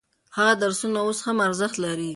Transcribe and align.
هغه 0.37 0.53
درسونه 0.63 0.99
اوس 1.05 1.19
هم 1.25 1.37
ارزښت 1.47 1.75
لري. 1.85 2.09